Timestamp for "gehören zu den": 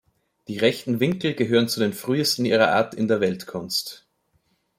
1.35-1.93